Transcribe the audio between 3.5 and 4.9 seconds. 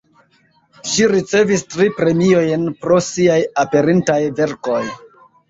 aperintaj verkoj.